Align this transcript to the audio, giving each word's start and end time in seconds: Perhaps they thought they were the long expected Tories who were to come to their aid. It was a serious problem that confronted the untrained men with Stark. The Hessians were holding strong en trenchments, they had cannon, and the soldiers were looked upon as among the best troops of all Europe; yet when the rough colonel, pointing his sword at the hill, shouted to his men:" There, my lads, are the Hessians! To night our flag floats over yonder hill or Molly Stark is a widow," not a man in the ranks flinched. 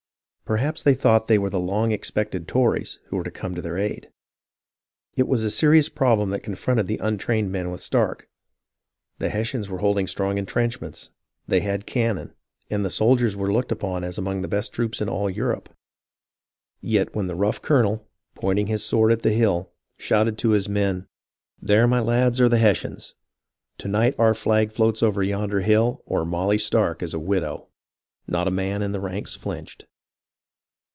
Perhaps 0.43 0.83
they 0.83 0.95
thought 0.95 1.29
they 1.29 1.37
were 1.39 1.49
the 1.49 1.61
long 1.61 1.93
expected 1.93 2.45
Tories 2.45 2.99
who 3.07 3.15
were 3.15 3.23
to 3.23 3.31
come 3.31 3.55
to 3.55 3.61
their 3.61 3.77
aid. 3.77 4.09
It 5.15 5.25
was 5.25 5.45
a 5.45 5.49
serious 5.49 5.87
problem 5.87 6.29
that 6.31 6.43
confronted 6.43 6.87
the 6.87 6.97
untrained 6.97 7.53
men 7.53 7.71
with 7.71 7.79
Stark. 7.79 8.27
The 9.19 9.29
Hessians 9.29 9.69
were 9.69 9.77
holding 9.77 10.07
strong 10.07 10.37
en 10.37 10.45
trenchments, 10.45 11.09
they 11.47 11.61
had 11.61 11.85
cannon, 11.85 12.33
and 12.69 12.83
the 12.83 12.89
soldiers 12.89 13.33
were 13.33 13.49
looked 13.49 13.71
upon 13.71 14.03
as 14.03 14.17
among 14.17 14.41
the 14.41 14.49
best 14.49 14.73
troops 14.73 14.99
of 14.99 15.07
all 15.07 15.29
Europe; 15.29 15.73
yet 16.81 17.15
when 17.15 17.27
the 17.27 17.35
rough 17.35 17.61
colonel, 17.61 18.05
pointing 18.35 18.67
his 18.67 18.83
sword 18.83 19.13
at 19.13 19.21
the 19.21 19.31
hill, 19.31 19.71
shouted 19.97 20.37
to 20.39 20.49
his 20.49 20.67
men:" 20.67 21.07
There, 21.61 21.87
my 21.87 22.01
lads, 22.01 22.41
are 22.41 22.49
the 22.49 22.57
Hessians! 22.57 23.15
To 23.77 23.87
night 23.87 24.15
our 24.19 24.33
flag 24.33 24.73
floats 24.73 25.01
over 25.01 25.23
yonder 25.23 25.61
hill 25.61 26.03
or 26.05 26.25
Molly 26.25 26.57
Stark 26.57 27.01
is 27.01 27.13
a 27.13 27.19
widow," 27.19 27.69
not 28.27 28.49
a 28.49 28.51
man 28.51 28.81
in 28.81 28.91
the 28.91 28.99
ranks 28.99 29.33
flinched. 29.33 29.85